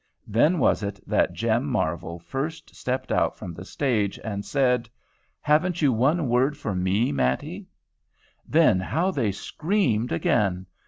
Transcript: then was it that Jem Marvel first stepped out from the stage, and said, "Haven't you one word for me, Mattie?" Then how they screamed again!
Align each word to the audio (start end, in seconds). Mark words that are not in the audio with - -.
then 0.25 0.57
was 0.57 0.81
it 0.81 0.99
that 1.07 1.31
Jem 1.31 1.63
Marvel 1.63 2.17
first 2.17 2.73
stepped 2.75 3.11
out 3.11 3.37
from 3.37 3.53
the 3.53 3.63
stage, 3.63 4.17
and 4.23 4.43
said, 4.43 4.89
"Haven't 5.41 5.83
you 5.83 5.93
one 5.93 6.27
word 6.27 6.57
for 6.57 6.73
me, 6.73 7.11
Mattie?" 7.11 7.67
Then 8.47 8.79
how 8.79 9.11
they 9.11 9.31
screamed 9.31 10.11
again! 10.11 10.65